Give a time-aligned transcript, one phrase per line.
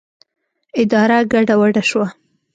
[0.81, 2.07] اداره ګډه وډه شوه.